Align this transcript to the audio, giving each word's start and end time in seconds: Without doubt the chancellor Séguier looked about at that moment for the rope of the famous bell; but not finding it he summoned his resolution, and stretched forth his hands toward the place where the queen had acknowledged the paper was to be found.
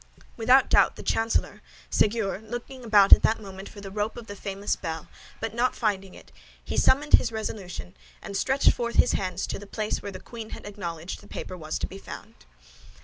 Without 0.35 0.67
doubt 0.67 0.95
the 0.95 1.03
chancellor 1.03 1.61
Séguier 1.91 2.49
looked 2.49 2.71
about 2.71 3.13
at 3.13 3.21
that 3.21 3.39
moment 3.39 3.69
for 3.69 3.81
the 3.81 3.91
rope 3.91 4.17
of 4.17 4.25
the 4.25 4.35
famous 4.35 4.75
bell; 4.75 5.07
but 5.39 5.53
not 5.53 5.75
finding 5.75 6.15
it 6.15 6.31
he 6.63 6.75
summoned 6.75 7.13
his 7.13 7.31
resolution, 7.31 7.93
and 8.19 8.35
stretched 8.35 8.71
forth 8.73 8.95
his 8.95 9.11
hands 9.11 9.45
toward 9.45 9.61
the 9.61 9.67
place 9.67 10.01
where 10.01 10.11
the 10.11 10.19
queen 10.19 10.49
had 10.57 10.65
acknowledged 10.65 11.21
the 11.21 11.27
paper 11.27 11.55
was 11.55 11.77
to 11.77 11.85
be 11.85 11.99
found. 11.99 12.33